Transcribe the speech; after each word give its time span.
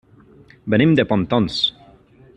Venim 0.75 0.95
de 1.01 1.05
Pontons. 1.13 1.63